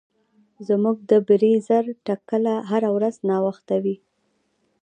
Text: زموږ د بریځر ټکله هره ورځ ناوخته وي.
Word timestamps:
زموږ 0.67 0.97
د 1.11 1.11
بریځر 1.27 1.85
ټکله 2.05 2.53
هره 2.69 2.89
ورځ 2.95 3.15
ناوخته 3.29 3.75
وي. 3.83 3.95